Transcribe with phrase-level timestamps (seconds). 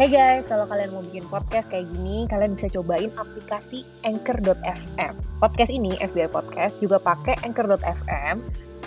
[0.00, 5.12] Hey guys, kalau kalian mau bikin podcast kayak gini, kalian bisa cobain aplikasi Anchor.fm.
[5.44, 8.40] Podcast ini, FBI Podcast, juga pakai Anchor.fm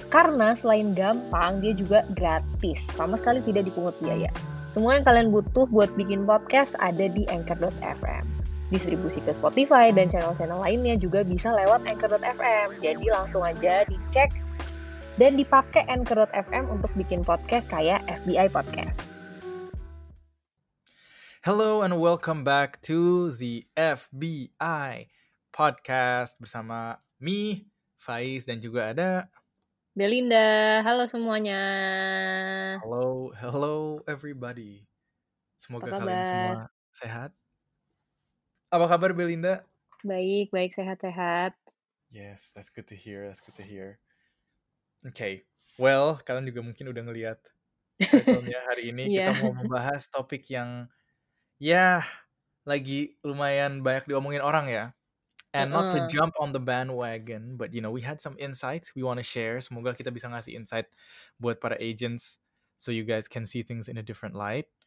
[0.10, 2.90] karena selain gampang, dia juga gratis.
[2.98, 4.34] Sama sekali tidak dipungut biaya.
[4.74, 8.26] Semua yang kalian butuh buat bikin podcast ada di Anchor.fm.
[8.74, 12.82] Distribusi ke Spotify dan channel-channel lainnya juga bisa lewat Anchor.fm.
[12.82, 14.34] Jadi langsung aja dicek
[15.22, 19.13] dan dipakai Anchor.fm untuk bikin podcast kayak FBI Podcast.
[21.44, 25.12] Hello and welcome back to the FBI
[25.52, 27.68] podcast bersama me,
[28.00, 29.12] Faiz dan juga ada
[29.94, 31.62] Belinda, halo semuanya.
[32.82, 34.88] hello hello everybody.
[35.60, 36.26] Semoga Apa kalian kabar?
[36.26, 36.56] semua
[36.96, 37.32] sehat.
[38.74, 39.62] Apa kabar Belinda?
[40.04, 41.54] Baik, baik, sehat-sehat.
[42.10, 43.24] Yes, that's good to hear.
[43.30, 44.02] That's good to hear.
[45.12, 45.44] Okay,
[45.76, 47.40] well kalian juga mungkin udah ngelihat
[48.72, 49.30] hari ini Iya.
[49.36, 50.88] kita mau membahas topik yang
[51.64, 52.04] ya
[52.68, 54.86] lagi lumayan banyak diomongin orang ya.
[55.54, 59.06] And not to jump on the bandwagon, but you know, we had some insights we
[59.06, 59.62] want to share.
[59.62, 60.90] Semoga kita bisa ngasih insight
[61.38, 62.42] buat para agents
[62.74, 64.68] so you guys can see things in a different light.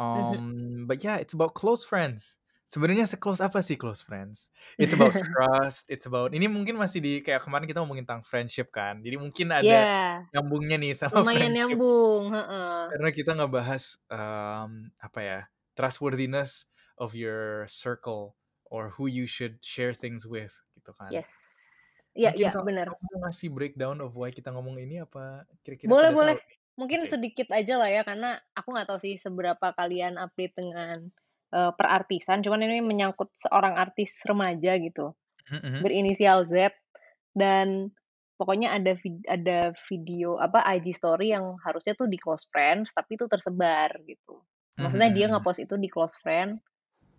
[0.00, 2.40] Um, but yeah, it's about close friends.
[2.64, 4.48] Sebenarnya se-close apa sih close friends?
[4.80, 8.70] It's about trust, it's about ini mungkin masih di kayak kemarin kita ngomongin tentang friendship
[8.72, 9.02] kan.
[9.04, 12.32] Jadi mungkin ada Ya, nyambungnya nih sama lumayan friendship nyambung.
[12.32, 12.80] Heeh.
[12.88, 15.40] karena kita ngebahas um, apa ya
[15.80, 16.68] trustworthiness
[17.00, 18.36] of your circle
[18.68, 21.08] or who you should share things with gitu kan.
[21.10, 21.32] Yes.
[22.12, 26.10] Iya, Mungkin iya, kamu mau ngasih breakdown of why kita ngomong ini apa kira-kira Boleh,
[26.10, 26.36] boleh.
[26.36, 26.58] tahu?
[26.74, 27.12] Mungkin Oke.
[27.16, 31.06] sedikit aja lah ya, karena aku nggak tahu sih seberapa kalian update dengan
[31.54, 32.42] eh, perartisan.
[32.46, 35.14] Cuman ini menyangkut seorang artis remaja gitu,
[35.50, 35.78] Mhm, mhm.
[35.82, 36.74] berinisial Z.
[37.30, 37.94] Dan
[38.38, 43.14] pokoknya ada vid- ada video apa IG story yang harusnya tuh di close friends, tapi
[43.18, 44.42] itu tersebar gitu.
[44.80, 45.32] Mhm, Maksudnya dia mhm, mhm.
[45.32, 46.60] ngepost itu di close friend,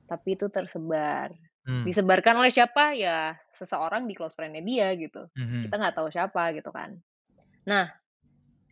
[0.10, 1.34] tapi itu tersebar.
[1.66, 1.86] Hmm.
[1.86, 2.94] Disebarkan oleh siapa?
[2.98, 5.28] Ya seseorang di close friend-nya dia gitu.
[5.38, 5.64] Mhm.
[5.64, 6.98] Kita nggak tahu siapa gitu kan.
[7.70, 7.90] Nah,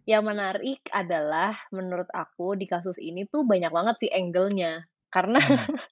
[0.09, 4.85] yang menarik adalah menurut aku di kasus ini tuh banyak banget sih angle-nya.
[5.13, 5.69] Karena Mhm.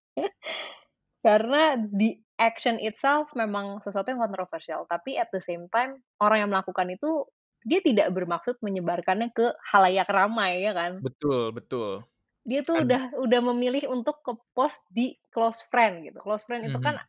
[1.25, 6.51] karena di action itself memang sesuatu yang kontroversial, tapi at the same time orang yang
[6.53, 7.25] melakukan itu
[7.67, 11.03] dia tidak bermaksud menyebarkannya ke halayak ramai ya kan.
[11.03, 12.05] Betul, betul.
[12.49, 16.19] Dia tuh udah udah memilih untuk ke post di close friend gitu.
[16.25, 17.07] Close friend itu kan Mhm.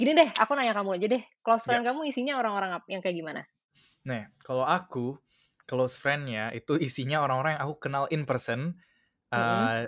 [0.00, 1.22] gini deh, aku nanya kamu aja deh.
[1.44, 1.68] Close Ya.
[1.68, 3.42] friend kamu isinya orang-orang yang kayak gimana?
[4.06, 5.18] Nah, kalau aku
[5.66, 8.78] close friend-nya itu isinya orang-orang yang aku kenal in person.
[9.34, 9.86] Uh,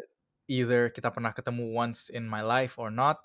[0.51, 3.23] either kita pernah ketemu once in my life or not.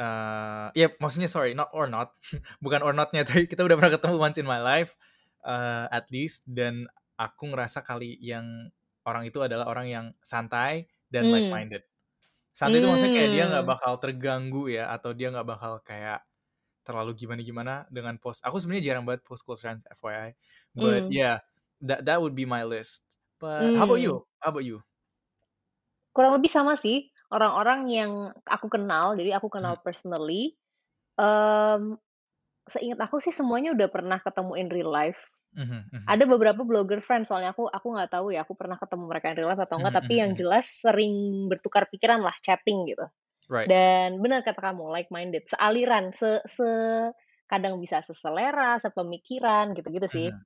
[0.00, 2.14] Uh, ya maksudnya sorry, not or not.
[2.64, 4.94] Bukan or not-nya, tapi kita udah pernah ketemu once in my life.
[5.42, 6.46] Uh, at least.
[6.50, 6.86] Dan
[7.18, 8.70] aku ngerasa kali yang
[9.06, 11.32] orang itu adalah orang yang santai dan Hmm.
[11.32, 11.84] like-minded.
[12.56, 13.76] Santai itu maksudnya kayak dia nggak Hmm.
[13.78, 14.90] bakal terganggu ya.
[14.94, 16.24] Atau dia nggak bakal kayak
[16.86, 18.42] terlalu gimana-gimana dengan post.
[18.46, 20.30] Aku sebenarnya jarang banget post close friends, FYI.
[20.76, 21.12] But Hmm.
[21.12, 21.40] yeah,
[21.84, 23.04] that that would be my list.
[23.42, 24.04] But how about Hmm.
[24.04, 24.26] you?
[24.42, 24.84] How about you?
[26.12, 28.12] Kurang lebih sama sih, orang-orang yang
[28.44, 30.60] aku kenal, jadi aku kenal personally,
[31.16, 31.96] mmm,
[32.68, 35.20] seingat aku sih semuanya udah pernah ketemu in real life.
[35.54, 36.12] Mhm, mhm.
[36.12, 39.36] Ada beberapa blogger friends, soalnya aku aku nggak tahu ya, aku pernah ketemu mereka in
[39.38, 40.34] real life atau enggak, Mhm, tapi mhm, yang mhm.
[40.34, 41.14] jelas sering
[41.46, 43.06] bertukar pikiran lah, chatting gitu.
[43.48, 43.72] Right.
[43.72, 46.68] Dan benar kata kamu, like-minded, sealiran, se se
[47.50, 50.28] kadang bisa seselera, sepemikiran, gitu-gitu sih.
[50.28, 50.44] Mhm.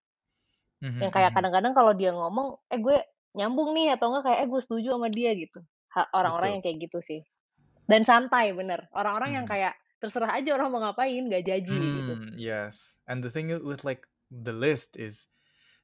[0.82, 2.96] Mhm, Yang kayak kadang-kadang kalau dia ngomong, eh gue
[3.36, 5.60] nyambung nih, atau enggak kayak, eh gue setuju sama dia gitu.
[6.12, 7.20] Orang-orang yang kayak gitu sih.
[7.90, 8.88] Dan santai, bener.
[8.96, 12.14] Orang-orang yang kayak terserah aja orang mau ngapain, nggak judgy gitu.
[12.14, 12.94] Hmm, yes.
[13.06, 15.28] And the thing with like the list is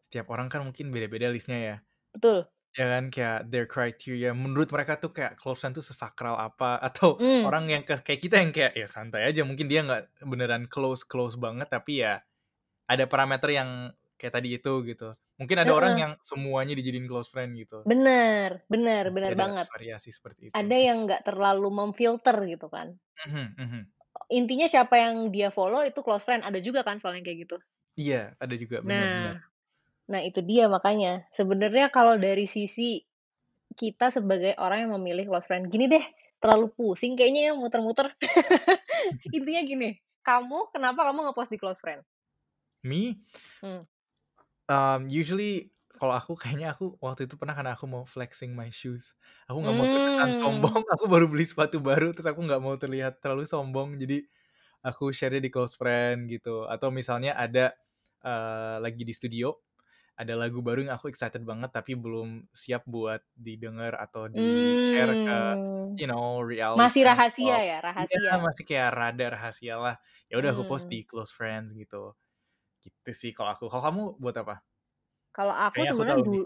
[0.04, 1.76] setiap orang kan mungkin beda-beda listnya ya.
[2.12, 2.48] Betul.
[2.72, 7.20] Ya kan kayak their criteria menurut mereka tuh kayak close friend tuh sesakral apa atau
[7.20, 7.44] Hmm.
[7.44, 11.04] orang yang ke- kayak kita yang kayak ya santai aja mungkin dia nggak beneran close
[11.04, 12.24] close banget tapi ya
[12.88, 13.70] ada parameter yang
[14.20, 15.14] kayak tadi itu gitu.
[15.40, 16.02] Mungkin ada orang Heeh.
[16.02, 17.88] yang semuanya dijadiin close friend gitu.
[17.90, 19.66] Bener, bener, bener ada banget.
[19.70, 20.62] variasi seperti itu.
[20.62, 22.88] Ada yang nggak terlalu memfilter gitu kan.
[23.26, 23.82] Mhm, mhm.
[24.38, 27.56] Intinya siapa yang dia follow itu close friend, ada juga kan soalnya kayak gitu.
[28.00, 29.34] Iya, ada juga benar-benar.
[29.34, 29.38] Nah,
[30.12, 31.12] nah itu dia makanya.
[31.38, 33.02] Sebenarnya kalau dari sisi
[33.80, 36.04] kita sebagai orang yang memilih close friend, gini deh,
[36.42, 38.08] terlalu pusing kayaknya ya muter-muter.
[39.36, 39.90] Intinya gini,
[40.26, 42.02] kamu kenapa kamu ngepost di close friend?
[42.84, 43.22] Me,
[43.62, 43.82] Hmm.
[44.70, 49.14] um, usually kalau aku kayaknya aku waktu itu pernah karena aku mau flexing my shoes.
[49.46, 50.42] Aku nggak mau terkesan Hmm.
[50.42, 50.82] sombong.
[50.98, 53.94] Aku baru beli sepatu baru terus aku nggak mau terlihat terlalu sombong.
[54.02, 54.26] Jadi
[54.82, 56.66] aku share di close friend gitu.
[56.66, 57.74] Atau misalnya ada
[58.26, 59.54] uh, lagi di studio
[60.12, 65.38] ada lagu baru yang aku excited banget tapi belum siap buat didengar atau di-share ke
[65.56, 65.96] Mmm.
[65.96, 68.32] you know, reality Masih rahasia ya, iya, rahasia?
[68.36, 69.96] masih kayak rada rahasia lah.
[70.28, 72.12] Ya udah aku post di close friends gitu.
[72.84, 73.72] Gitu sih kalau aku.
[73.72, 74.60] Kalau kamu buat apa?
[75.32, 76.28] Kalau aku sebenarnya tahu nih.
[76.28, 76.44] dul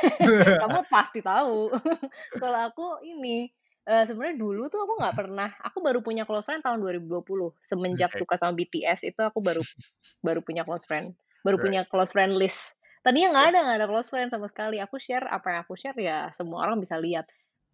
[0.64, 1.58] kamu pasti tahu.
[2.42, 3.52] Kalau aku ini,
[3.88, 7.52] eee, sebenarnya dulu tuh aku nggak pernah aku baru punya close friend tahun 2020.
[7.64, 8.18] Semenjak Oke.
[8.18, 9.62] suka sama BTS itu aku baru
[10.26, 11.14] baru punya close friend,
[11.46, 11.62] baru Right.
[11.62, 12.80] punya close friend list.
[13.04, 14.78] Tadinya nggak ada nggak ada close friend sama sekali.
[14.82, 17.28] Aku share apa yang aku share ya semua orang bisa lihat.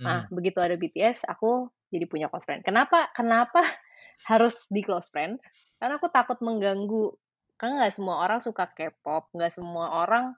[0.06, 0.30] Nah, Mhm.
[0.32, 2.62] begitu ada BTS aku jadi punya close friend.
[2.66, 3.62] Kenapa kenapa
[4.30, 5.44] harus di close friends?
[5.80, 7.14] Karena aku takut mengganggu.
[7.60, 10.32] Karena nggak semua orang suka K-pop, nggak semua orang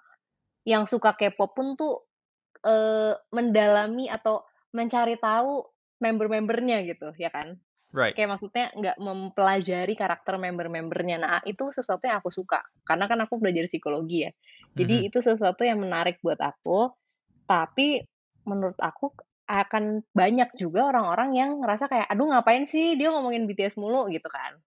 [0.66, 2.06] yang suka K-pop pun tuh,
[2.66, 4.44] eee, mendalami atau
[4.76, 5.64] mencari tahu
[6.02, 7.60] member-membernya gitu, ya kan?
[7.92, 8.16] Right.
[8.16, 11.16] Kayak maksudnya nggak mempelajari karakter member-membernya.
[11.22, 14.32] Nah, itu sesuatu yang aku suka, karena kan aku belajar psikologi ya.
[14.76, 15.06] Jadi Mhm.
[15.08, 16.92] itu sesuatu yang menarik buat aku,
[17.48, 18.04] tapi
[18.48, 19.12] menurut aku
[19.48, 24.28] akan banyak juga orang-orang yang ngerasa kayak, "Aduh ngapain sih dia ngomongin BTS mulu?" Gitu
[24.32, 24.60] kan.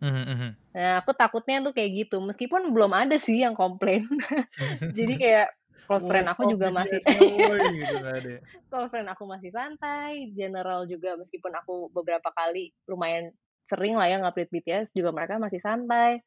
[0.00, 0.56] Mhm mhm.
[0.76, 4.04] Nah, aku takutnya tuh kayak gitu, meskipun belum ada sih yang komplain.
[4.96, 5.48] Jadi kayak
[5.86, 7.96] close "Woi, friend aku juga masih woi!" gitu
[8.70, 13.32] close friend aku masih santai, general juga meskipun aku beberapa kali lumayan
[13.68, 16.20] sering lah ya nge-update BTS, juga mereka masih santai.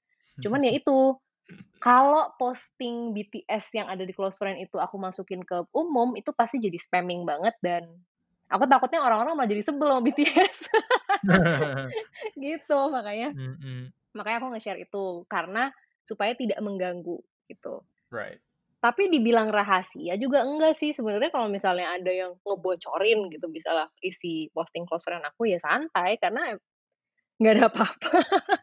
[0.44, 1.18] Cuman ya itu,
[1.84, 6.60] kalau posting BTS yang ada di close friend itu aku masukin ke umum, itu pasti
[6.62, 7.86] jadi spamming banget dan
[8.52, 10.58] aku takutnya orang-orang malah jadi sebel sama BTS.
[12.40, 13.94] Gitu, makanya Mhm.
[14.18, 15.72] makanya aku nge-share itu, karena
[16.08, 17.20] supaya tidak mengganggu,
[17.52, 17.86] gitu.
[18.12, 18.42] Right.
[18.84, 24.50] Tapi dibilang rahasia juga enggak sih, sebenarnya kalau misalnya ada yang ngebocorin gitu, misalnya isi
[24.58, 26.58] posting close friend aku, ya santai, karena
[27.42, 28.12] nggak ada apa-apa.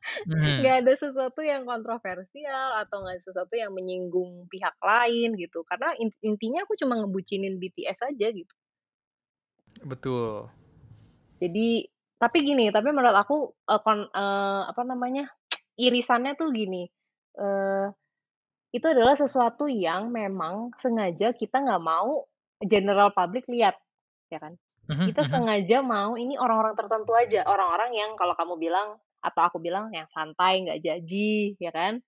[0.58, 0.84] Nggak Mhm.
[0.86, 6.10] ada sesuatu yang kontroversial atau nggak ada sesuatu yang menyinggung pihak lain gitu, karena in
[6.24, 8.54] intinya aku cuma ngebucinin BTS aja gitu.
[9.84, 10.48] Betul.
[11.42, 11.86] Jadi
[12.18, 15.30] tapi gini, tapi menurut aku, eee, kon eee, apa namanya,
[15.86, 16.90] irisannya tuh gini,
[17.38, 17.86] eee,
[18.68, 22.28] itu adalah sesuatu yang memang sengaja kita nggak mau
[22.64, 23.78] general public lihat,
[24.28, 24.56] ya kan.
[24.88, 25.30] Mhm Kita mhm.
[25.30, 28.88] sengaja mau ini orang-orang tertentu aja, orang-orang yang kalau kamu bilang
[29.24, 32.00] atau aku bilang yang santai, nggak judgy, ya kan.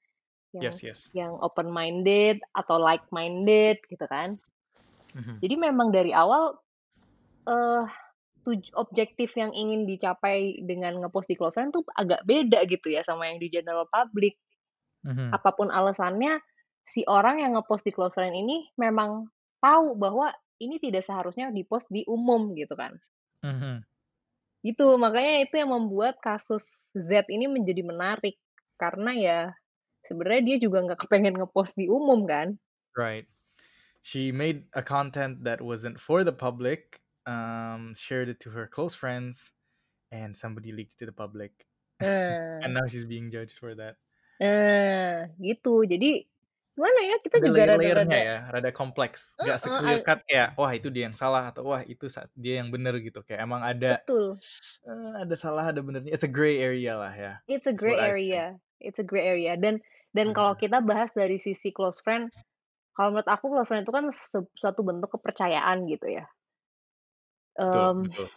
[0.57, 1.01] Yes Yang yes.
[1.17, 4.37] yang open minded atau like minded gitu kan.
[5.17, 5.43] Mhm.
[5.43, 6.61] Jadi memang dari awal,
[7.49, 7.85] eee,
[8.45, 13.05] tuj objektif yang ingin dicapai dengan nge-post di close friend tuh agak beda gitu ya
[13.05, 14.37] sama yang di general public.
[15.05, 15.33] Mhm.
[15.33, 16.41] Apa pun alasannya,
[16.93, 19.11] si orang yang nge-post di close friend ini memang
[19.65, 20.35] tahu bahwa
[20.65, 23.01] ini tidak seharusnya di-post di umum gitu kan.
[23.43, 23.85] Mhm.
[24.67, 28.37] Gitu, makanya itu yang membuat kasus Z ini menjadi menarik,
[28.77, 29.39] karena ya
[30.05, 32.61] sebenarnya dia juga nggak kepengen nge-post di umum kan.
[32.97, 33.27] Right.
[34.03, 38.95] She made a content that wasn't for the public, um, shared it to her close
[38.95, 39.53] friends,
[40.13, 41.67] and somebody leaked to the public.
[42.01, 42.09] And
[42.63, 42.75] Nah.
[42.75, 43.97] now she's being judged for that.
[44.41, 45.85] Nah, gitu.
[45.85, 46.25] Jadi
[46.77, 49.39] gimana ya, kita Ada juga layer-layer-nya rada-rada ya, rada kompleks.
[49.39, 52.59] Nggak Heeh, se-clear ag cut kayak, wah itu dia yang salah atau wah itu dia
[52.59, 53.23] yang bener gitu.
[53.23, 54.41] Kayak emang ada Betul.
[54.87, 56.11] eee, ada salah, ada benernya.
[56.15, 57.33] It's a gray area lah ya.
[57.47, 59.53] It's a gray area it's a gray area.
[59.57, 59.81] Dan
[60.17, 60.57] dan kalau Mhm.
[60.57, 62.33] kita bahas dari sisi close friend,
[62.97, 64.07] kalau menurut aku close friend itu kan
[64.61, 66.27] suatu bentuk kepercayaan gitu ya.
[67.59, 68.31] Betul Mmm, betul.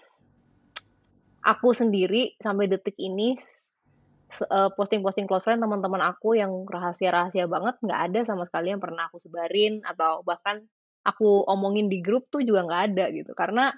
[1.44, 3.36] aku sendiri sampai detik ini
[4.80, 9.22] posting-posting close friend teman-teman aku yang rahasia-rahasia banget, nggak ada sama sekali yang pernah aku
[9.22, 10.64] sebarin atau bahkan
[11.04, 13.32] aku omongin di grup tuh juga nggak ada gitu.
[13.36, 13.70] Karena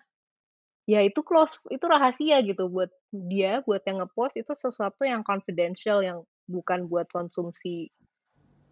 [0.85, 6.05] ya itu close itu rahasia gitu buat dia, buat yang nge-post itu sesuatu yang confidential,
[6.05, 7.89] yang bukan buat konsumsi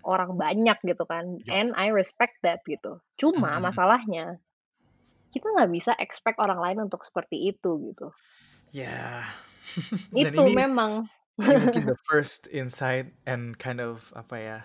[0.04, 3.00] orang banyak gitu kan, and I respect that gitu.
[3.16, 4.38] Cuma masalahnya,
[5.32, 8.12] kita nggak bisa expect orang lain untuk seperti itu gitu.
[8.76, 9.24] Ya.
[10.14, 11.08] Dan Itu ini memang.
[11.42, 14.58] Ini mungkin the first insight and kind of apa ya,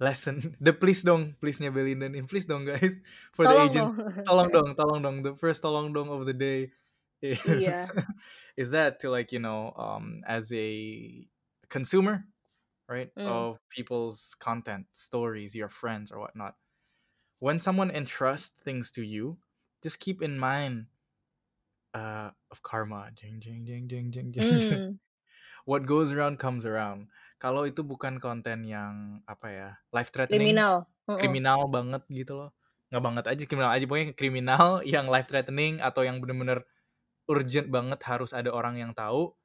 [0.00, 3.00] lesson the please dong, please-nya Belinda nih, please dong guys
[3.36, 3.92] for the Tolong agents.
[3.94, 4.26] dong.
[4.26, 5.16] Tolong dong tolong dong.
[5.22, 6.72] The first tolong dong of the day
[7.22, 7.86] is Iya.
[8.56, 11.26] is that to like, you know, um, as a
[11.70, 12.26] consumer,
[12.88, 13.26] right, Mmm.
[13.26, 16.54] of people's content, stories, your friends or whatnot.
[17.40, 19.38] When someone entrust things to you,
[19.82, 20.86] just keep in mind,
[21.94, 23.10] uh, of karma.
[23.14, 24.82] Jeng jeng jeng jeng jeng jeng jeng.
[25.68, 27.12] What goes around comes around.
[27.36, 30.74] Kalau itu bukan konten yang apa ya, life threatening, Kriminal,
[31.20, 32.50] kriminal banget gitu loh.
[32.90, 36.64] Nggak banget aja, kriminal aja pokoknya kriminal yang life threatening atau yang bener-bener
[37.28, 39.36] urgent banget harus ada orang yang tahu,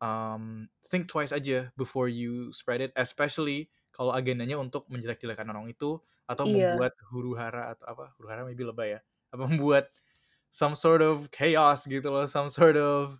[0.00, 5.98] um, think twice aja before you spread it, especially kalau agendanya untuk menjelek-jelekan orang itu
[6.30, 6.78] atau Iya.
[6.78, 9.00] membuat huru-hara atau apa huru-hara maybe lebay ya
[9.34, 9.90] apa membuat
[10.50, 13.18] some sort of chaos gitu loh some sort of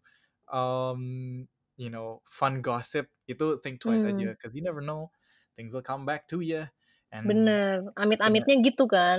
[0.50, 1.46] um,
[1.80, 4.04] you know fun gossip itu think twice Hmm.
[4.04, 5.08] aja because you never know
[5.56, 6.68] things will come back to you
[7.14, 7.70] and Bener,
[8.24, 9.18] gonna amit-amitnya gitu kan.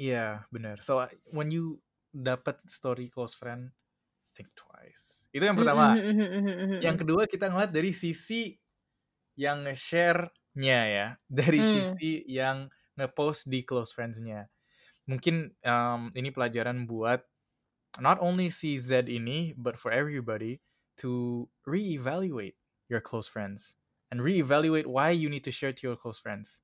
[0.00, 0.80] Iya, bener.
[0.80, 1.82] So, uh, when you
[2.14, 3.74] dapat story close friend,
[4.32, 5.28] think twice.
[5.34, 6.00] Itu yang Mhm pertama.
[6.08, 6.26] mhm
[6.70, 6.82] mhm.
[6.82, 8.56] Yang kedua kita ngeliat dari sisi
[9.38, 12.00] yang nge-share-nya ya, dari Hmm.
[12.02, 14.48] sisi yang nge-post di close friends-nya.
[15.08, 17.24] Mungkin um, ini pelajaran buat
[18.02, 20.62] not only si Z ini, but for everybody
[21.02, 22.56] to reevaluate
[22.90, 23.76] your close friends
[24.10, 26.62] and reevaluate why you need to share to your close friends.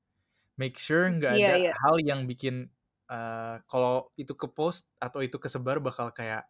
[0.58, 1.72] Make sure nggak Iya ada iya.
[1.84, 2.70] hal yang bikin
[3.12, 6.48] uh, kalau itu ke post atau itu kesebar bakal kayak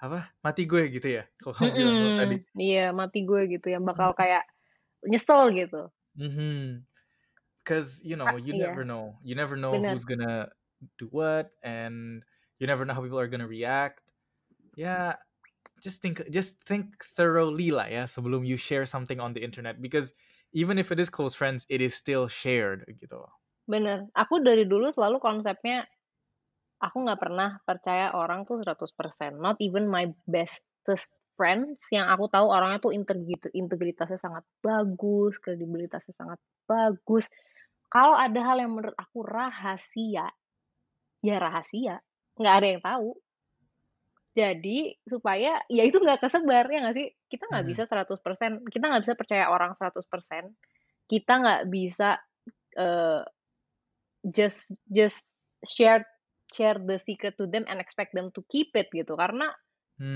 [0.00, 2.36] apa mati gue gitu ya kalau kamu bilang lo tadi.
[2.56, 4.44] Iya mati gue gitu yang bakal kayak
[5.10, 5.90] nyesel gitu.
[6.16, 6.86] Mhm.
[7.64, 9.84] Cause you know Ah, you never know, you never know Bener.
[9.84, 10.50] who's gonna
[10.98, 12.24] do what, and
[12.58, 14.12] you never know how people are gonna react.
[14.76, 15.16] Ya,
[15.80, 20.16] just think just think thoroughly lah ya sebelum you share something on the internet because
[20.56, 23.20] even if it is close friends, it is still shared gitu.
[23.20, 23.32] loh.
[23.68, 24.08] Bener.
[24.14, 25.84] Aku dari dulu selalu konsepnya
[26.80, 29.36] aku nggak pernah percaya orang tuh 100%.
[29.36, 36.14] Not even my bestest friends yang aku tahu orangnya tuh integrit- integritasnya sangat bagus, kredibilitasnya
[36.16, 37.28] sangat bagus.
[37.92, 40.32] Kalau ada hal yang menurut aku rahasia,
[41.20, 42.00] ya rahasia.
[42.40, 43.08] Nggak ada yang tahu.
[44.36, 47.08] Jadi supaya ya itu nggak kesebar ya nggak sih?
[47.32, 47.70] Kita nggak Mhm.
[47.70, 50.52] bisa 100%, kita nggak bisa percaya orang 100%.
[51.08, 52.20] Kita nggak bisa
[52.78, 53.22] eh,
[54.34, 55.30] just just
[55.64, 56.04] share
[56.54, 59.50] share the secret to them and expect them to keep it gitu karena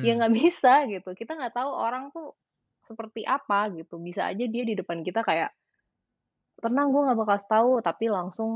[0.05, 0.21] ya Hmm.
[0.21, 2.37] nggak bisa gitu kita nggak tahu orang tuh
[2.85, 5.53] seperti apa gitu bisa aja dia di depan kita kayak
[6.65, 8.51] tenang gue nggak bakal tahu tapi langsung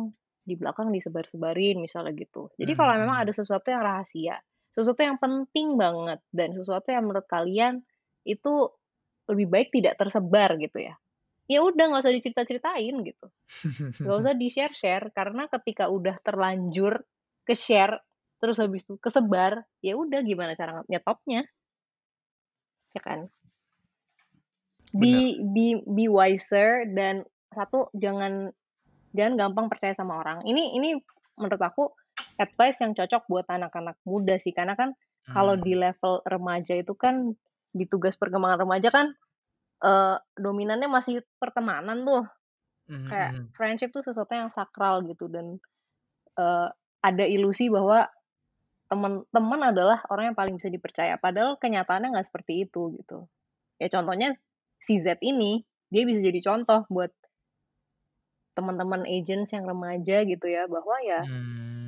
[0.48, 3.24] di belakang disebar-sebarin misalnya gitu jadi kalau memang Mhm.
[3.24, 4.36] ada sesuatu yang rahasia
[4.74, 7.86] sesuatu yang penting banget dan sesuatu yang menurut kalian
[8.26, 8.68] itu
[9.30, 10.98] lebih baik tidak tersebar gitu ya.
[11.46, 13.26] Ya udah nggak usah dicerita-ceritain gitu.
[14.02, 17.06] Nggak usah di share share karena ketika udah terlanjur
[17.46, 18.02] ke share
[18.42, 21.48] terus habis itu kesebar ya udah gimana cara nyetopnya
[22.92, 23.30] ya kan?
[24.90, 25.00] Bener.
[25.00, 28.50] be be be wiser dan satu jangan
[29.14, 30.42] jangan gampang percaya sama orang.
[30.46, 30.98] Ini ini
[31.38, 31.90] menurut aku
[32.40, 34.92] advice yang cocok buat anak-anak muda sih karena kan
[35.30, 35.78] kalau di Hmm.
[35.78, 37.34] level remaja itu kan
[37.74, 39.06] di tugas perkembangan remaja kan
[39.84, 42.24] eh, dominannya masih pertemanan tuh
[42.88, 43.54] Mhm, kayak mhm.
[43.56, 45.58] friendship tuh sesuatu yang sakral gitu dan
[46.38, 46.68] eh,
[47.04, 48.08] ada ilusi bahwa
[48.92, 53.26] teman-teman adalah orang yang paling bisa dipercaya padahal kenyataannya nggak seperti itu gitu
[53.82, 54.36] ya contohnya
[54.82, 57.12] si Z ini dia bisa jadi contoh buat
[58.58, 61.83] teman-teman agents yang remaja gitu ya bahwa ya Hmm.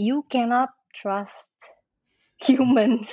[0.00, 1.52] You cannot trust
[2.40, 3.12] humans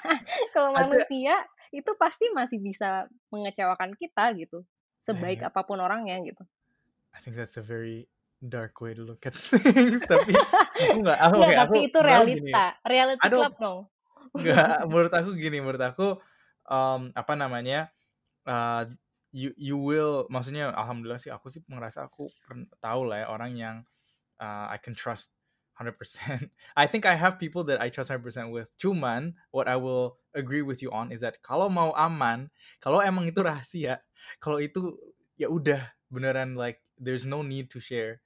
[0.54, 1.40] kalau manusia
[1.72, 4.60] itu pasti masih bisa mengecewakan kita gitu
[5.00, 6.44] sebaik Eh, apa pun orangnya gitu
[7.16, 8.12] I think that's a very
[8.44, 10.04] dark way to look at things.
[10.04, 12.04] Tapi aku nggak, aku Nggak, aku tapi itu gini.
[12.04, 13.78] realita reality Aduh, club dong
[14.36, 14.76] nggak.
[14.92, 16.08] Menurut aku gini, menurut aku
[16.68, 17.88] um, apa namanya?
[18.46, 18.84] uh,
[19.34, 22.30] you you will, maksudnya, alhamdulillah sih, aku sih merasa aku
[22.80, 23.76] tahu lah ya orang yang
[24.40, 25.35] uh, I can trust
[25.80, 26.50] 100%.
[26.76, 28.72] I think I have people that I trust 100% with.
[28.78, 33.28] Cuman, what I will agree with you on is that kalau mau aman, kalau emang
[33.28, 34.00] itu rahasia,
[34.40, 34.96] kalau itu
[35.36, 38.24] ya udah beneran like there's no need to share.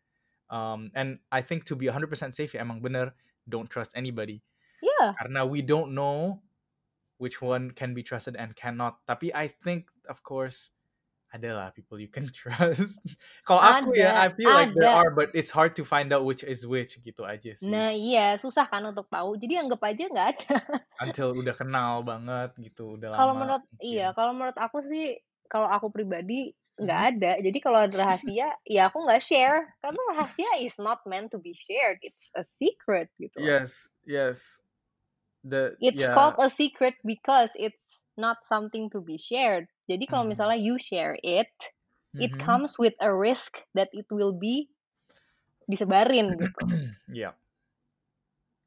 [0.51, 3.15] Um, and I think to be 100% safe ya emang bener
[3.47, 4.43] don't trust anybody
[4.83, 6.43] ya karena we don't know
[7.21, 9.05] which one can be trusted and cannot.
[9.05, 10.73] Tapi I think of course
[11.31, 12.99] adalah people you can trust.
[13.47, 16.27] Kalau aku ya, I ada feel like there are, but it's hard to find out
[16.27, 17.67] which is which gitu aja sih.
[17.71, 20.57] nah iya susah kan untuk tahu jadi anggap aja nggak ada
[21.01, 24.19] Until udah kenal banget gitu, udah kalau lama menurut iya mungkin.
[24.19, 25.17] kalau menurut aku sih
[25.49, 27.09] kalau aku pribadi nggak Mhm.
[27.17, 31.37] ada jadi kalau ada rahasia ya aku nggak share karena rahasia is not meant to
[31.37, 34.61] be shared it's a secret gitu Yes, yes.
[35.41, 39.65] The it's ya, called a secret because it's not something to be shared.
[39.89, 41.51] Jadi kalau mhm, misalnya you share it
[42.19, 42.43] it mhm.
[42.43, 44.69] comes with a risk that it will be
[45.67, 46.61] disebarin gitu.
[47.11, 47.33] Ya,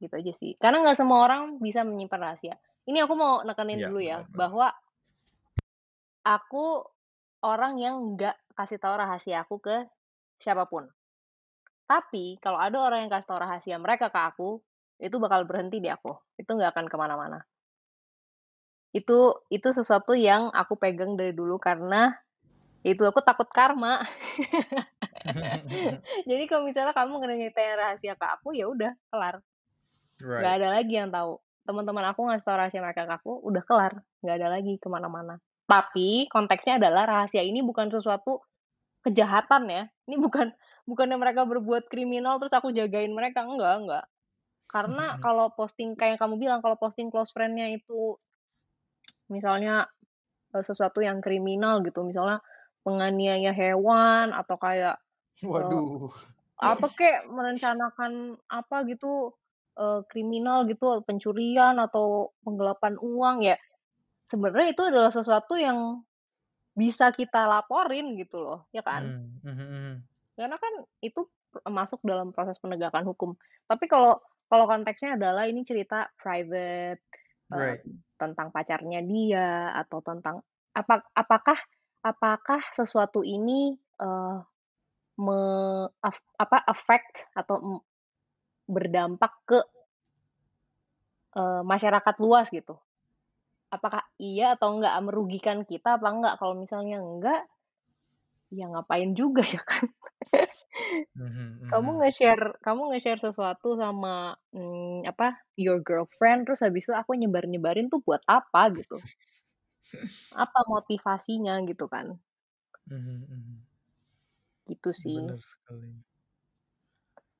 [0.02, 0.58] gitu aja sih.
[0.58, 2.54] Karena nggak semua orang bisa menyimpan rahasia.
[2.84, 4.68] Ini aku mau nekenin ya dulu ya bahwa
[6.24, 6.84] aku
[7.44, 9.86] orang yang nggak kasih tahu rahasia aku ke
[10.42, 10.88] siapa pun.
[11.84, 14.60] Tapi kalau ada orang yang kasih tahu rahasia mereka ke aku
[15.00, 16.12] itu bakal berhenti di aku.
[16.36, 17.40] Itu nggak akan ke mana-mana
[18.94, 19.18] itu
[19.50, 22.14] itu sesuatu yang aku pegang dari dulu karena
[22.84, 24.04] Itu aku takut karma.
[26.28, 29.40] Jadi kalau misalnya kamu nyeritain rahasia ke aku, ya udah kelar.
[30.20, 30.60] Nggak Right.
[30.60, 31.40] ada lagi yang tahu.
[31.64, 35.40] Teman-teman aku ngasih tahu rahasia mereka ke aku, udah kelar, nggak ada lagi ke mana-mana.
[35.64, 38.44] Tapi konteksnya adalah rahasia ini bukan sesuatu
[39.00, 39.84] kejahatan ya.
[40.04, 40.52] Ini bukan
[40.84, 44.04] bukannya mereka berbuat kriminal terus aku jagain mereka, enggak enggak.
[44.68, 48.20] Karena kalau posting kayak yang kamu bilang, kalau posting close friend-nya itu
[49.32, 49.88] misalnya
[50.54, 52.40] e, sesuatu yang kriminal gitu, misalnya
[52.86, 54.96] penganiaya hewan atau kayak
[55.56, 56.10] e, Waduh.
[56.72, 58.12] apa kek, merencanakan
[58.60, 59.34] apa gitu,
[59.82, 63.56] eee, kriminal gitu, pencurian atau penggelapan uang, ya
[64.30, 65.78] sebenarnya itu adalah sesuatu yang
[66.80, 69.04] bisa kita laporin gitu loh, ya kan?
[69.04, 70.08] Mmm, mhm mhm.
[70.34, 71.20] Karena kan itu
[71.70, 73.30] masuk dalam proses penegakan hukum.
[73.70, 74.18] Tapi kalau
[74.50, 77.00] kalau konteksnya adalah ini cerita private,
[77.50, 77.80] Right.
[78.24, 80.36] Tentang pacarnya dia atau tentang
[80.74, 81.58] apa apakah
[82.04, 84.36] apakah sesuatu ini, eee,
[85.24, 85.40] me
[86.42, 87.80] apa, affect atau
[88.68, 89.58] berdampak ke
[91.38, 92.74] eee, masyarakat luas gitu.
[93.76, 96.34] Apakah iya atau enggak, merugikan kita apa enggak?
[96.40, 97.42] Kalau misalnya enggak,
[98.54, 99.86] ya ngapain juga ya kan?
[101.14, 102.04] Mhm Kamu mhm.
[102.04, 108.04] nge-share kamu nge-share sesuatu sama, mmm, apa, your girlfriend, terus habis itu aku nyebar-nyebarin tuh
[108.04, 109.04] buat apa gitu?
[110.32, 112.06] Apa motivasinya gitu kan?
[112.86, 113.66] Mhm mhm.
[114.68, 115.20] Gitu sih.
[115.26, 116.04] Bener sekali.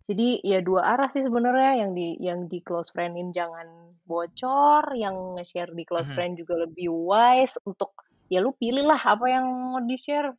[0.08, 3.68] Jadi ya dua arah sih sebenarnya, yang di yang di close friend-in jangan
[4.04, 6.14] bocor, yang nge-share di close Mhm.
[6.14, 7.90] friend juga lebih wise untuk
[8.28, 10.36] ya lu pilih lah apa yang mau di-share.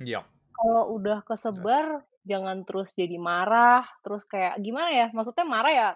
[0.00, 0.33] Iya.
[0.54, 5.88] Kalau udah kesebar, jangan terus jadi marah, terus kayak gimana ya, maksudnya marah ya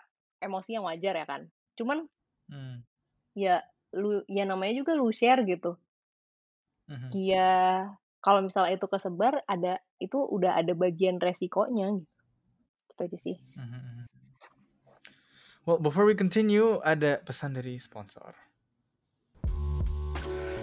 [0.43, 1.43] emosi yang wajar ya kan.
[1.79, 2.05] Cuman
[2.51, 2.83] Mmm.
[3.39, 3.63] ya
[3.95, 5.79] lu ya namanya juga lu share gitu.
[6.91, 7.09] Mhm.
[7.15, 7.51] Ya
[8.19, 11.95] kalau misalnya itu kesebar, ada itu udah ada bagian resikonya.
[12.91, 13.37] Gitu aja sih.
[13.55, 14.05] Mhm mhm.
[15.69, 18.33] Well, before we continue, ada pesan dari sponsor.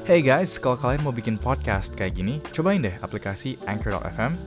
[0.06, 4.38] Hey guys, kalau kalian mau bikin podcast kayak gini, cobain deh aplikasi Anchor.fm.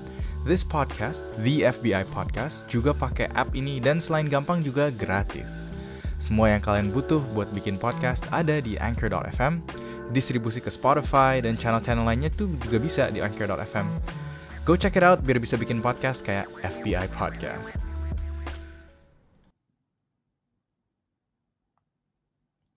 [0.47, 5.75] This podcast, The FBI Podcast, juga pakai app ini dan selain gampang juga gratis.
[6.23, 9.59] Semua yang kalian butuh buat bikin podcast ada di Anchor.fm,
[10.15, 13.87] distribusi ke Spotify dan channel-channel lainnya tuh juga bisa di Anchor.fm.
[14.63, 17.83] Go check it out biar bisa bikin podcast kayak FBI Podcast.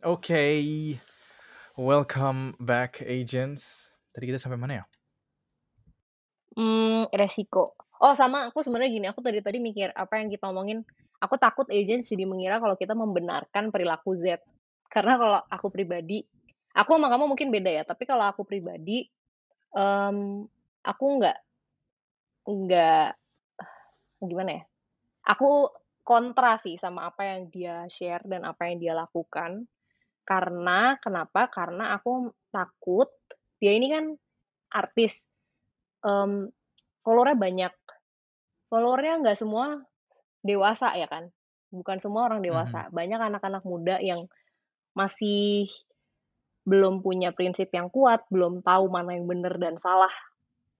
[0.02, 0.98] Okay,
[1.80, 3.92] welcome back agents.
[4.12, 4.86] Tadi kita sampai mana ya?
[6.60, 7.80] Mmm, resiko.
[8.02, 10.82] Oh sama aku sebenarnya gini, aku tadi tadi mikir apa yang kita omongin,
[11.22, 14.42] aku takut agents jadi mengira kalau kita membenarkan perilaku Z.
[14.92, 16.26] Karena kalau aku pribadi,
[16.76, 19.08] aku sama kamu mungkin beda ya, tapi kalau aku pribadi,
[19.78, 20.44] mmm,
[20.84, 21.38] aku nggak
[22.42, 23.08] nggak
[24.22, 24.64] gimana ya,
[25.30, 25.70] aku
[26.02, 29.66] kontra sih sama apa yang dia share dan apa yang dia lakukan.
[30.28, 31.50] Karena kenapa?
[31.50, 33.10] Karena aku takut
[33.58, 34.06] dia ini kan
[34.74, 35.26] artis,
[36.06, 36.50] mmm,
[37.06, 37.74] follower-nya banyak.
[38.72, 39.82] Follower-nya nggak semua
[40.46, 41.30] dewasa ya kan,
[41.74, 42.90] bukan semua orang dewasa.
[42.94, 44.28] Banyak anak-anak muda yang
[44.98, 45.70] masih
[46.68, 50.12] belum punya prinsip yang kuat, belum tahu mana yang bener dan salah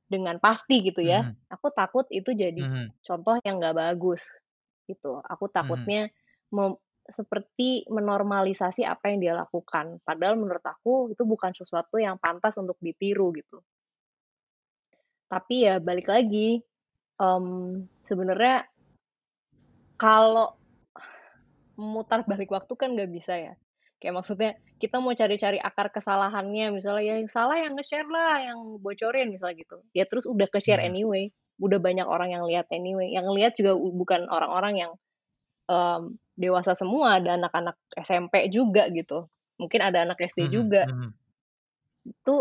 [0.10, 1.23] dengan pasti gitu ya.
[1.23, 1.36] Mhm.
[1.54, 2.91] Aku takut itu jadi Mhm.
[3.06, 4.23] contoh yang nggak bagus,
[4.89, 5.21] gitu.
[5.25, 6.10] Aku takutnya
[6.54, 6.77] mem
[7.12, 10.00] seperti menormalisasi apa yang dia lakukan.
[10.08, 13.62] Padahal menurut aku itu bukan sesuatu yang pantas untuk ditiru gitu.
[15.32, 16.60] Tapi ya balik lagi,
[17.19, 18.67] mmm, sebenarnya
[20.00, 20.58] kalau
[21.80, 23.54] memutar balik waktu kan nggak bisa ya.
[24.02, 29.30] Kayak maksudnya kita mau cari-cari akar kesalahannya, misalnya yang salah yang nge-share lah, yang bocorin
[29.30, 29.78] misalnya gitu.
[29.93, 30.89] Ya terus udah ke-share Mhm.
[30.89, 31.24] anyway,
[31.62, 33.13] udah banyak orang yang lihat anyway.
[33.13, 34.91] Yang ngelihat juga bukan orang-orang yang,
[35.69, 39.29] mmm, dewasa semua, ada anak-anak SMP juga gitu.
[39.61, 40.83] Mungkin ada anak SD Mhm juga.
[40.83, 41.13] mhm.
[42.05, 42.35] Itu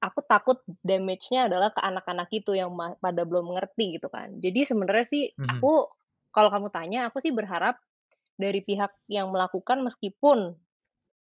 [0.00, 2.72] aku takut damage-nya adalah ke anak-anak itu yang
[3.04, 4.40] pada belum ngerti gitu kan.
[4.44, 5.50] Jadi sebenarnya sih Mhm.
[5.54, 5.88] aku
[6.32, 7.76] kalau kamu tanya, aku sih berharap
[8.38, 10.56] dari pihak yang melakukan meskipun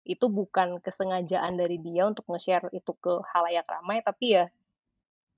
[0.08, 4.46] itu bukan kesengajaan dari dia untuk nge-share itu ke khalayak ramai, tapi ya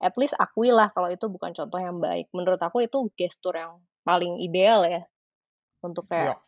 [0.03, 2.27] at least akuilah kalau itu bukan contoh yang baik.
[2.35, 3.73] Menurut aku itu gestur yang
[4.07, 5.01] paling ideal ya,
[5.85, 6.43] untuk kayak Iya.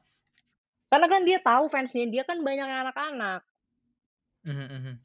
[0.88, 3.42] karena kan dia tahu fans-nya dia kan banyak anak-anak.
[4.48, 4.96] Mhm mhm.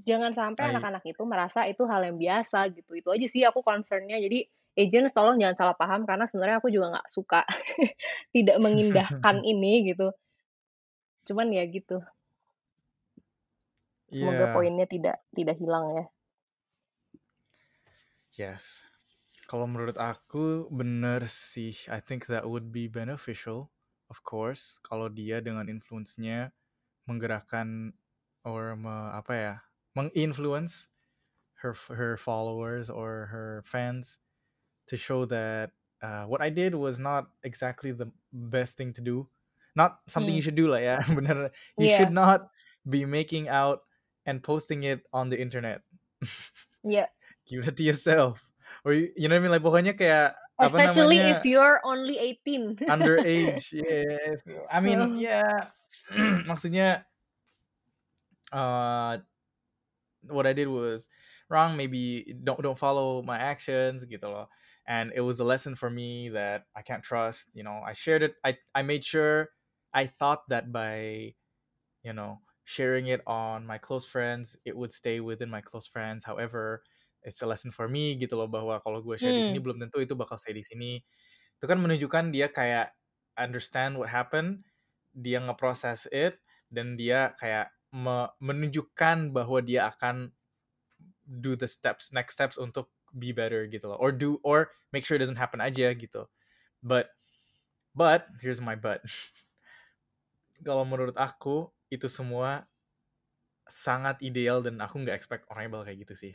[0.00, 2.96] Jangan sampai I anak-anak itu merasa itu hal yang biasa gitu.
[2.96, 4.16] Itu aja sih aku concern-nya.
[4.16, 7.44] Jadi agents tolong jangan salah paham karena sebenarnya aku juga nggak suka
[8.34, 10.08] tidak mengindahkan ini gitu.
[11.28, 12.00] Cuman ya gitu.
[14.10, 14.54] Semoga Iya.
[14.56, 16.04] poinnya tidak tidak hilang ya.
[18.34, 18.82] Yes.
[19.50, 21.74] Kalau menurut aku bener sih.
[21.90, 23.74] I think that would be beneficial,
[24.06, 26.54] of course, kalau dia dengan influence-nya
[27.10, 27.98] menggerakkan
[28.46, 29.54] or me, apa ya,
[29.98, 30.94] menginfluence
[31.66, 34.22] her her followers or her fans
[34.86, 39.26] to show that uh, what I did was not exactly the best thing to do.
[39.74, 40.54] Not something you Hmm.
[40.54, 40.96] should do lah ya.
[41.18, 41.50] Bener.
[41.74, 41.96] You Iya.
[41.98, 42.54] should not
[42.86, 43.82] be making out
[44.22, 45.82] and posting it on the internet.
[46.86, 47.10] yeah.
[47.50, 48.49] Keep it to yourself.
[48.84, 49.52] Or you, you know what I mean?
[49.52, 52.84] Like pokoknya kayak apa Especially namanya if you're only 18.
[52.88, 53.72] underage.
[53.72, 54.36] Yeah.
[54.70, 55.72] I mean, yeah.
[56.50, 57.04] Maksudnya
[58.52, 59.18] uh
[60.28, 61.08] what I did was
[61.48, 61.76] wrong.
[61.76, 64.48] Maybe don't don't follow my actions gitu loh.
[64.86, 67.50] And it was a lesson for me that I can't trust.
[67.54, 68.34] You know, I shared it.
[68.44, 69.50] I I made sure
[69.94, 71.34] I thought that by
[72.02, 76.24] you know sharing it on my close friends, it would stay within my close friends.
[76.24, 76.82] However,
[77.26, 79.64] it's a lesson for me gitu loh bahwa kalau gue share di sini Hmm.
[79.64, 81.00] belum tentu itu bakal stay di sini.
[81.60, 82.96] Itu kan menunjukkan dia kayak
[83.38, 84.64] understand what happened,
[85.14, 86.40] dia ngeproses it
[86.72, 90.32] dan dia kayak me- menunjukkan bahwa dia akan
[91.26, 95.16] do the steps next steps untuk be better gitu loh or do or make sure
[95.18, 96.26] it doesn't happen aja gitu
[96.82, 97.14] but
[97.94, 99.02] but here's my but
[100.66, 102.68] kalau menurut aku itu semua
[103.84, 106.32] sangat ideal dan aku nggak expect orangnya bakal kayak gitu sih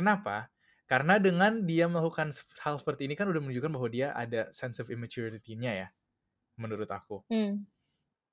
[0.00, 0.48] kenapa?
[0.88, 2.34] Karena dengan dia melakukan
[2.64, 5.88] hal seperti ini kan udah menunjukkan bahwa dia ada sense of immaturity-nya ya
[6.58, 7.22] menurut aku.
[7.28, 7.68] Hmm.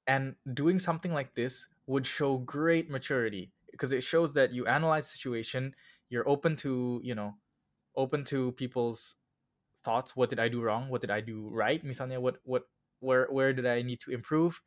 [0.07, 5.11] and doing something like this would show great maturity because it shows that you analyze
[5.11, 5.75] situation
[6.09, 7.35] you're open to you know
[7.95, 9.15] open to people's
[9.83, 10.15] thoughts.
[10.15, 10.87] What did i do wrong?
[10.89, 11.83] What did i do right?
[11.83, 12.63] Misalnya what what
[13.03, 14.63] where where did i need to improve?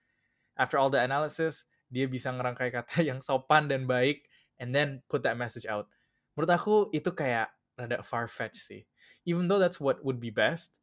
[0.61, 4.29] After all the analysis dia bisa ngerangkai kata yang sopan dan baik
[4.61, 5.89] and then put that message out
[6.35, 8.83] menurut aku itu kayak rada far fetched sih
[9.29, 10.77] even though that's what would be best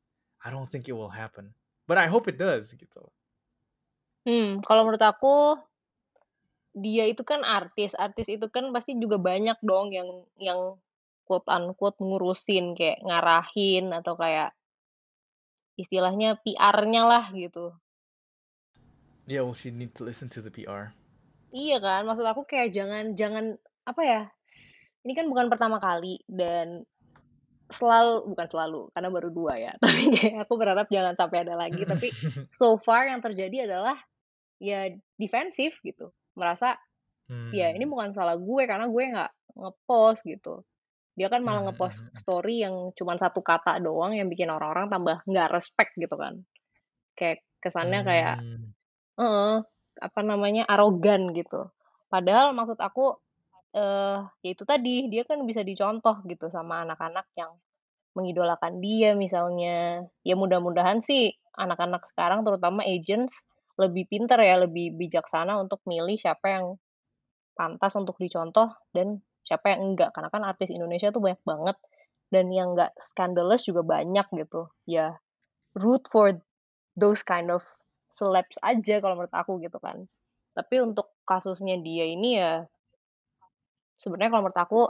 [0.45, 1.53] i don't think it will happen
[1.89, 3.03] but i hope it does gitu
[4.27, 5.35] Hmm, kalau menurut aku
[6.83, 7.91] dia itu kan artis.
[8.05, 10.09] Artis itu kan pasti juga banyak dong yang
[10.47, 10.61] yang
[11.27, 14.49] quote unquote ngurusin kayak ngarahin atau kayak
[15.81, 17.65] istilahnya PR-nya lah gitu.
[19.25, 20.93] yeah well she need to listen to the pr
[21.61, 23.45] Iya kan, maksud aku kayak jangan jangan
[23.89, 24.21] apa ya?
[25.05, 26.83] Ini kan bukan pertama kali dan
[27.67, 29.73] selalu bukan selalu karena baru dua ya.
[29.83, 31.83] Tapi kayak aku berharap jangan sampai ada lagi.
[31.83, 32.07] Tapi
[32.59, 33.97] so far yang terjadi adalah
[34.61, 36.11] ya defensif gitu.
[36.37, 36.75] Merasa
[37.53, 37.93] ya ini Hmm.
[37.93, 40.63] bukan salah gue karena gue nggak ngepost gitu.
[41.17, 42.17] Dia kan malah Mhm, ngepost mhm, mhm.
[42.17, 46.43] story yang cuma satu kata doang yang bikin orang-orang tambah nggak respect gitu kan.
[47.17, 48.71] Kayak kesannya kayak Hmm.
[49.17, 49.55] Heeh,
[50.01, 51.69] apa namanya, arogan gitu.
[52.09, 53.17] Padahal maksud aku,
[53.77, 57.51] eee, ya itu tadi, dia kan bisa dicontoh gitu sama anak-anak yang
[58.17, 60.05] mengidolakan dia misalnya.
[60.29, 61.23] Ya mudah-mudahan sih
[61.63, 63.35] anak-anak sekarang terutama agents
[63.81, 66.65] lebih pintar ya, lebih bijaksana untuk milih siapa yang
[67.59, 70.09] pantas untuk dicontoh dan siapa yang enggak.
[70.15, 71.77] Karena kan artis Indonesia tuh banyak banget
[72.33, 74.69] dan yang enggak scandalous juga banyak gitu.
[74.89, 75.17] Ya
[75.77, 76.33] root for
[76.99, 77.63] those kind of
[78.13, 80.07] celebs aja kalau menurut aku gitu kan.
[80.57, 82.65] Tapi untuk kasusnya dia ini ya
[84.01, 84.81] sebenarnya kalau menurut aku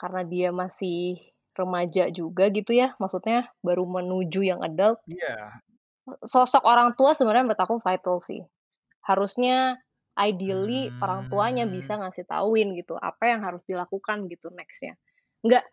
[0.00, 1.20] karena dia masih
[1.58, 5.62] remaja juga gitu ya, maksudnya baru menuju yang adult, Iya.
[6.26, 8.42] sosok orang tua sebenarnya menurut aku vital sih.
[9.06, 9.78] Harusnya
[10.18, 12.02] ideally orang tuanya bisa Hmm.
[12.02, 14.94] ngasih tauin gitu apa yang harus dilakukan gitu next-nya.
[15.44, 15.64] Enggak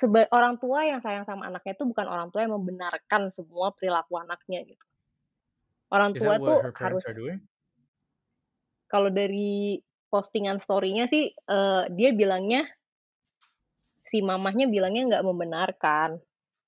[0.00, 4.14] seba orang tua yang sayang sama anaknya itu bukan orang tua yang membenarkan semua perilaku
[4.20, 4.84] anaknya gitu.
[5.88, 7.04] Orang Is tua tuh harus
[8.88, 9.76] kalau dari
[10.12, 12.66] postingan story-nya sih, eee, dia bilangnya
[14.10, 16.10] si mamahnya bilangnya nggak membenarkan.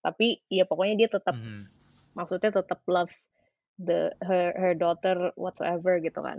[0.04, 1.70] Tapi ya pokoknya dia tetap Mhm.
[2.18, 3.12] maksudnya tetap love
[3.88, 6.38] the her her daughter whatsoever gitu kan.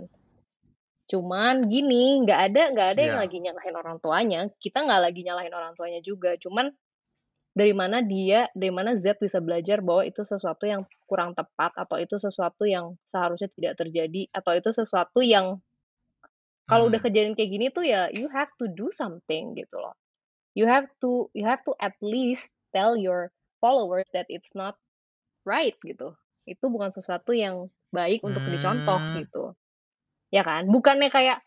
[1.10, 3.20] Cuman gini, nggak ada nggak ada yang Iya.
[3.22, 6.66] lagi nyalahin orang tuanya, kita nggak lagi nyalahin orang tuanya juga, cuman
[7.52, 11.96] dari mana dia dari mana Z bisa belajar bahwa itu sesuatu yang kurang tepat atau
[12.00, 15.60] itu sesuatu yang seharusnya tidak terjadi atau itu sesuatu yang
[16.72, 17.04] kalau udah Mhm.
[17.04, 19.94] kejadian kayak gini tuh ya you have to do something gitu loh.
[20.56, 23.32] You have to you have to at least tell your
[23.62, 24.76] followers that it's not
[25.48, 26.14] right gitu.
[26.48, 29.16] Itu bukan sesuatu yang baik untuk dicontoh Hmm.
[29.16, 29.54] gitu.
[30.34, 30.68] Ya kan?
[30.70, 31.44] Bukannya kayak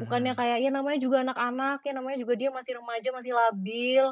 [0.00, 0.38] bukannya Mhm.
[0.38, 4.04] kayak ya namanya juga anak-anak, ya namanya juga dia masih remaja, masih labil.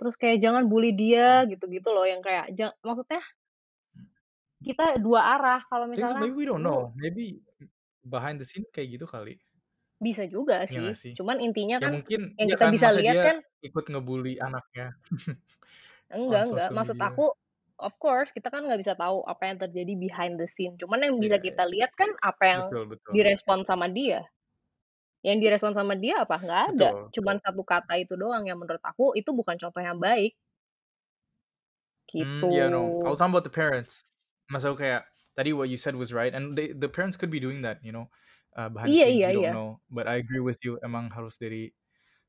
[0.00, 2.52] Terus kayak jangan bully dia gitu-gitu loh yang kayak
[2.84, 3.22] maksudnya
[4.66, 6.92] kita dua arah kalau Things misalnya maybe we don't know.
[6.96, 7.42] Maybe
[8.06, 9.42] behind the scene kayak gitu kali.
[10.00, 11.14] Bisa juga Iya sih, nggak sih?
[11.16, 14.30] cuman intinya Ya kan mungkin yang iya kita kan, bisa masa lihat kan ikut nge-bully
[14.46, 14.84] anaknya
[16.10, 17.30] Enggak enggak, maksud aku,
[17.78, 21.14] of course kita kan nggak bisa tahu apa yang terjadi behind the scene, cuman yang
[21.22, 21.70] bisa Iya kita iya.
[21.70, 23.14] lihat kan apa yang Betul betul.
[23.14, 24.26] direspon sama dia.
[25.26, 26.36] Yang direspon sama dia apa?
[26.40, 27.40] Nggak ada, Betul cuman betul.
[27.42, 30.34] satu kata itu doang yang menurut aku itu bukan contoh yang baik.
[32.18, 32.50] Mmm, Gitu.
[32.50, 34.04] yeah, no, I was talking about the parents.
[34.50, 35.06] Aku kayak,
[35.38, 37.92] tadi what you said was right and they the parents could be doing that, you
[37.94, 38.10] know,
[38.56, 39.52] uh, the Iya scenes, iya you don't iya.
[39.52, 41.70] know, but I agree with you, emang harus dari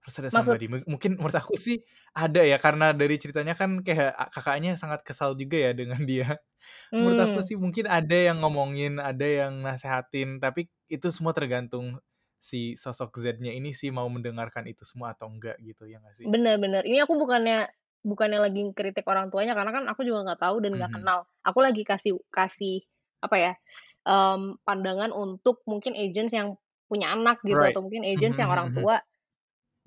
[0.06, 0.66] harus ada Maksud somebody.
[0.72, 1.82] Mu mungkin menurut aku sih
[2.18, 6.38] ada ya, karena dari ceritanya kan kayak kakaknya sangat kesal juga ya dengan dia.
[7.02, 7.46] Menurut aku Mmm.
[7.46, 12.00] sih mungkin ada yang ngomongin, ada yang nasehatin, tapi itu semua tergantung
[12.42, 16.32] si sosok Z-nya ini sih mau mendengarkan itu semua atau enggak gitu, ya nggak sih?
[16.34, 17.66] Bener bener, ini aku bukannya
[18.06, 21.02] bukannya lagi kritik orang tuanya karena kan aku juga nggak tahu dan nggak Mhm.
[21.02, 21.20] kenal.
[21.42, 22.86] Aku lagi kasih kasih
[23.22, 23.54] apa ya,
[24.10, 26.58] mmm, pandangan untuk mungkin agents yang
[26.92, 27.72] punya anak gitu Right.
[27.74, 28.78] atau mungkin agents yang orang mhm.
[28.78, 29.00] tua,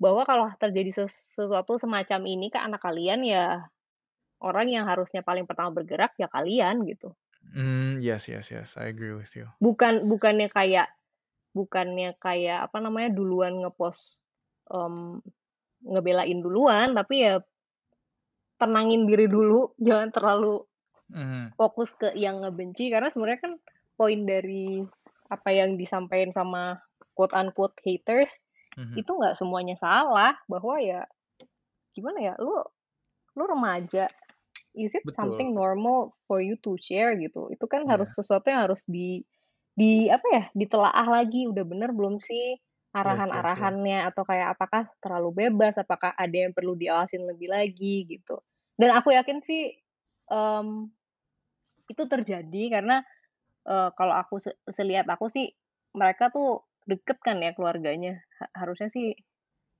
[0.01, 3.67] bahwa kalau terjadi ses sesuatu semacam ini ke anak kalian ya,
[4.43, 7.15] orang yang harusnya paling pertama bergerak ya kalian gitu.
[7.55, 9.47] Mmm, yes yes yes, I agree with you.
[9.63, 10.91] Bukan bukannya kayak
[11.55, 14.19] bukannya kayak apa namanya, duluan nge-post,
[14.71, 15.23] mmm,
[15.85, 17.39] ngebelain duluan, tapi ya
[18.59, 20.63] tenangin diri dulu, jangan terlalu
[21.09, 21.55] Mhm.
[21.59, 23.53] fokus ke yang ngebenci, karena sebenarnya kan
[23.99, 24.83] poin dari
[25.31, 26.79] apa yang disampaikan sama
[27.17, 28.43] quote unquote haters,
[28.77, 28.99] Mhm.
[28.99, 31.07] itu nggak semuanya salah, bahwa ya
[31.97, 32.53] gimana ya, lu
[33.37, 34.09] lu remaja,
[34.77, 35.55] is it something Betul.
[35.55, 38.15] normal for you to share gitu, itu kan harus Iya.
[38.15, 39.23] sesuatu yang harus di
[39.77, 42.59] di apa ya, ditelaah lagi, udah bener belum sih
[42.95, 48.39] arahan-arahannya, atau kayak apakah terlalu bebas, apakah ada yang perlu diawasin lebih lagi gitu.
[48.79, 49.75] Dan aku yakin sih,
[50.31, 50.94] mmm,
[51.91, 53.03] itu terjadi karena,
[53.67, 55.51] eee, kalau aku se selihat aku sih,
[55.97, 59.15] mereka tuh deket kan ya keluarganya, ha harusnya sih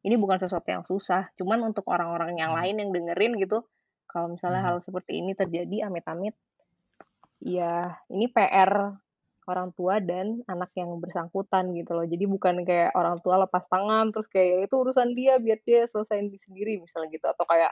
[0.07, 2.55] ini bukan sesuatu yang susah, cuman untuk orang-orang yang Mhm.
[2.55, 3.65] lain yang dengerin gitu,
[4.09, 4.75] kalau misalnya Mhm.
[4.75, 6.35] hal seperti ini terjadi amit-amit,
[7.41, 8.71] ya ini PR
[9.49, 12.05] orang tua dan anak yang bersangkutan gitu loh.
[12.07, 15.85] Jadi bukan kayak orang tua lepas tangan, terus kayak, "Ya itu urusan dia, biar dia
[15.89, 17.71] selesain sendiri," misalnya gitu, atau kayak,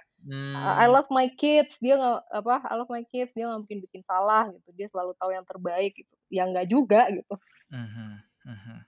[0.56, 3.80] "I I love my kids, dia nggak apa, I love my kids, dia nggak mungkin
[3.86, 6.14] bikin salah gitu, dia selalu tahu yang terbaik," gitu.
[6.34, 7.36] Ya nggak juga gitu.
[7.72, 8.86] Mhm mhm.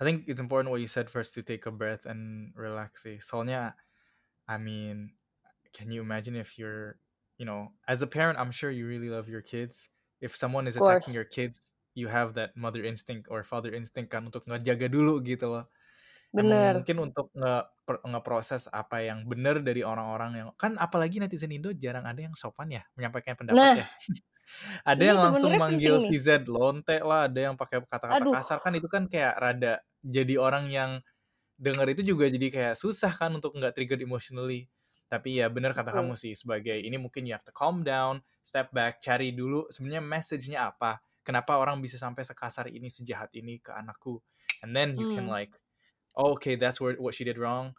[0.00, 3.18] I think it's important what you said first to take a breath and relax sih.
[3.22, 3.76] Soalnya,
[4.48, 5.16] I mean,
[5.74, 7.00] can you imagine if you're
[7.38, 9.90] you know, as a parent, I'm sure you really love your kids.
[10.20, 14.24] If someone is attacking your kids, you have that mother instinct or father instinct kan
[14.28, 15.64] untuk ngejaga dulu gitu loh.
[16.38, 16.82] Emang Bener.
[16.82, 17.68] mungkin untuk nge
[18.08, 22.70] ngeproses apa yang bener dari orang-orang yang kan apalagi netizen Indo jarang ada yang sopan
[22.72, 23.76] ya, menyampaikan Nah.
[23.76, 23.86] pendapat ya.
[24.86, 28.86] Ada yang langsung manggil si Z lonte lah, ada yang pakai kata-kata kasar, kan itu
[28.90, 30.90] kan kayak rada jadi orang yang
[31.60, 34.68] denger itu juga jadi kayak susah kan untuk nggak triggered emotionally.
[35.10, 38.72] Tapi ya bener kata kamu sih, sebagai ini mungkin you have to calm down, step
[38.74, 41.00] back, cari dulu sebenarnya message-nya apa.
[41.26, 44.22] Kenapa orang bisa sampai sekasar ini, sejahat ini ke anakku.
[44.62, 45.32] And then you can Mmm.
[45.32, 45.54] like,
[46.18, 47.74] "Oh, okay, that's where what she did wrong.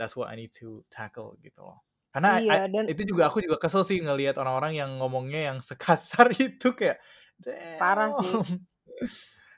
[0.00, 1.84] That's what I need to tackle," gitu loh.
[2.14, 5.58] Karena I Iya, dan itu juga aku juga kesel sih ngelihat orang-orang yang ngomongnya yang
[5.64, 6.98] sekasar itu kayak,
[7.78, 8.20] Parah damn.
[8.20, 8.42] sih.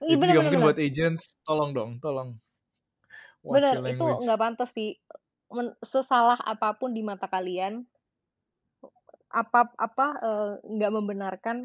[0.01, 0.71] Ih, Itu bener juga bener mungkin bener.
[0.71, 2.41] buat agents, tolong dong, tolong.
[3.43, 4.91] Watch Bener, your itu nggak pantes sih.
[5.57, 7.75] Men sesalah apa pun di mata kalian
[9.31, 11.57] apa apa, eee, nggak membenarkan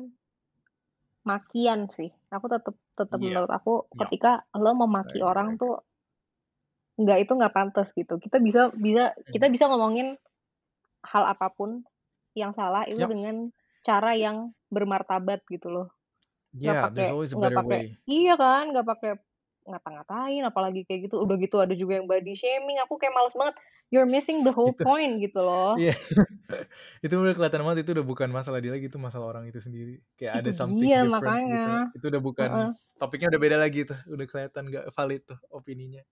[1.29, 2.11] makian sih.
[2.35, 3.19] Aku tetep tetep Iya.
[3.21, 4.07] menurut aku Iya.
[4.07, 5.59] ketika lo memaki I orang agree.
[5.61, 5.83] tuh
[6.95, 8.15] nggak itu nggak pantes gitu.
[8.23, 9.51] Kita bisa bisa kita Mhm.
[9.51, 10.15] bisa ngomongin
[11.05, 11.83] hal apa pun
[12.38, 13.11] yang salah itu Yap.
[13.11, 13.51] dengan
[13.85, 15.88] cara yang bermartabat gitu loh.
[16.53, 17.99] Yeah, pakai there's always a nggak better pakai way.
[18.09, 19.11] iya kan, nggak pakai
[19.69, 21.21] ngata-ngatain, apalagi kayak gitu.
[21.25, 23.56] Udah gitu ada juga yang body shaming, aku kayak males banget.
[23.93, 25.82] You're missing the whole Itu point gitu loh.
[25.82, 25.93] iya.
[27.04, 30.01] Itu udah kelihatan banget itu udah bukan masalah dia lagi, itu masalah orang itu sendiri.
[30.19, 31.69] Kayak Itu ada something dia different gitu.
[31.73, 31.91] makanya.
[31.95, 32.69] Itu udah bukan Heeh.
[32.99, 36.04] topiknya udah beda lagi tuh, udah kelihatan nggak valid tuh opininya.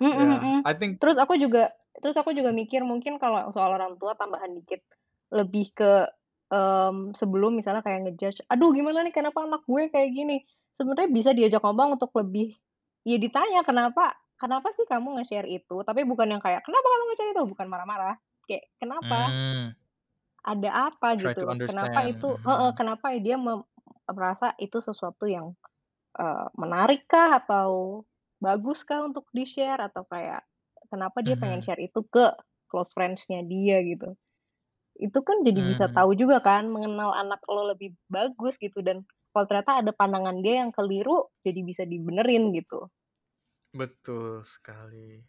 [0.00, 0.56] Mhm Yeah, mhm.
[0.64, 4.56] I think Terus aku juga terus aku juga mikir mungkin kalau soal orang tua tambahan
[4.56, 4.80] dikit,
[5.28, 6.08] lebih ke,
[6.48, 10.40] mmm, sebelum misalnya kayak nge-judge, "Aduh gimana nih kenapa anak gue kayak gini?"
[10.82, 12.58] Sebenarnya bisa diajak ngomong untuk lebih
[13.06, 17.32] ya ditanya, "Kenapa kenapa sih kamu nge-share itu?" Tapi bukan yang kayak, "Kenapa kamu nge-share
[17.38, 18.18] itu?" Bukan marah-marah.
[18.50, 19.38] Kayak, "Kenapa?
[19.38, 19.74] Mmm.
[20.44, 21.54] Ada apa?" Try gitu.
[21.62, 22.78] Kenapa itu heeh, Mhm.
[22.78, 23.38] kenapa dia
[24.10, 25.54] merasa itu sesuatu yang,
[26.18, 28.02] eee, menarik kah atau
[28.42, 30.44] bagus kah untuk di-share atau kayak
[30.92, 31.66] kenapa dia pengen Mhm.
[31.66, 32.34] share itu ke
[32.70, 34.14] close friends-nya dia gitu.
[34.98, 36.02] Itu kan jadi bisa Mmm.
[36.02, 40.60] tahu juga kan, mengenal anak lo lebih bagus gitu dan kalau ternyata ada pandangan dia
[40.62, 42.92] yang keliru, jadi bisa dibenerin gitu.
[43.72, 45.24] Betul sekali.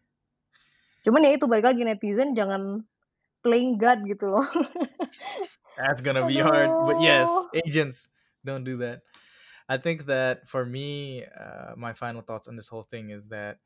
[1.07, 2.83] Cuman ya itu balik lagi netizen jangan
[3.43, 4.43] playing God gitu loh.
[5.79, 8.11] That's gonna be hard, but yes, agents
[8.43, 9.03] don't do that.
[9.67, 13.57] I think that for me, uh, my final thoughts on this whole thing is that,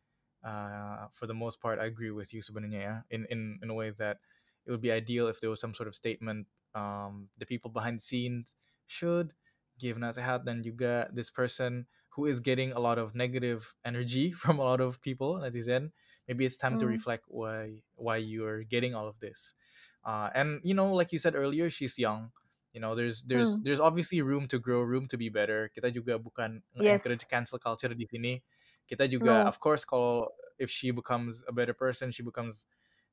[0.45, 2.95] uh, for the most part, I agree with you sebenarnya ya.
[3.09, 4.21] In in in a way that
[4.65, 6.47] it would be ideal if there was some sort of statement.
[6.77, 8.53] Um, the people behind the scenes
[8.85, 9.33] should
[9.77, 11.87] give nasihat dan juga this person
[12.17, 15.91] who is getting a lot of negative energy from a lot of people netizen.
[16.27, 16.97] Maybe it's time to Hmm.
[16.97, 19.55] reflect why why you're getting all of this.
[20.03, 22.31] Uh, and you know, like you said earlier, she's young.
[22.73, 23.63] You know, there's there's Hmm.
[23.63, 25.69] there's obviously room to grow, room to be better.
[25.73, 27.27] Kita juga bukan encourage Yes.
[27.27, 28.43] cancel culture di sini.
[28.87, 29.49] Kita juga, No.
[29.49, 32.67] of course, kalau if she becomes a better person, she becomes,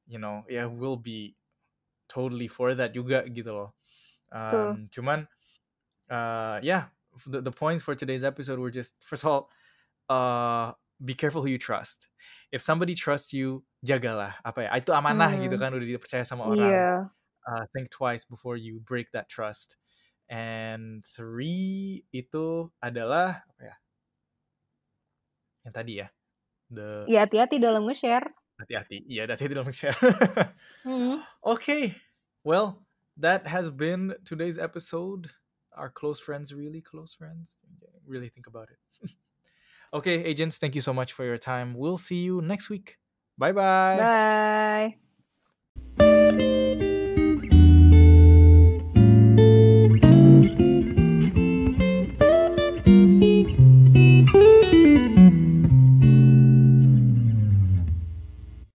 [0.07, 1.37] you know, yeah, we'll be
[2.09, 3.71] totally for that juga gitu loh.
[4.33, 5.29] Um, cuman,
[6.11, 6.91] uh, yeah,
[7.27, 9.51] the, the points for today's episode were just first of all,
[10.11, 10.73] uh,
[11.05, 12.09] be careful who you trust.
[12.53, 14.71] If somebody trusts you, jagalah apa ya?
[14.79, 15.63] Itu amanah gitu Hmm.
[15.63, 16.71] kan udah dipercaya sama orang.
[16.71, 16.89] Iya.
[17.45, 19.77] Uh, think twice before you break that trust.
[20.33, 23.77] And three itu adalah apa ya?
[25.69, 26.09] Yang tadi ya,
[26.73, 28.29] the Ya hati-hati dalam nge-share.
[28.61, 29.05] hati-hati.
[29.09, 29.97] Iya, hati-hati dalam share.
[30.87, 31.21] Hmm.
[31.45, 31.99] okay,
[32.47, 32.85] well,
[33.17, 35.29] that has been today's episode.
[35.75, 37.59] Our close friends, really close friends.
[38.07, 39.11] Really think about it.
[39.93, 41.75] okay, agents, thank you so much for your time.
[41.75, 42.99] We'll see you next week.
[43.39, 44.11] Bye bye.
[45.99, 46.85] Bye.